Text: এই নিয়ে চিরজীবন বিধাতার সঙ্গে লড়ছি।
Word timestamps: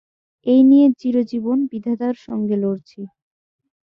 এই 0.45 0.61
নিয়ে 0.63 0.87
চিরজীবন 0.99 1.59
বিধাতার 1.71 2.15
সঙ্গে 2.25 2.55
লড়ছি। 2.57 3.01